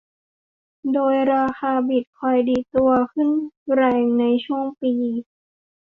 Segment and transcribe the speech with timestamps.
[0.93, 3.29] โดยราคาบิตคอยน์ดีดตัวขึ้น
[3.73, 4.93] แรงในช่วงปี